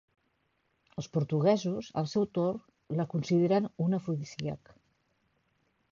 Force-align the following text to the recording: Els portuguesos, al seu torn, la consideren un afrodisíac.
Els 1.01 1.09
portuguesos, 1.17 1.91
al 2.03 2.09
seu 2.15 2.25
torn, 2.39 2.59
la 3.01 3.07
consideren 3.15 3.69
un 3.87 3.97
afrodisíac. 3.99 4.73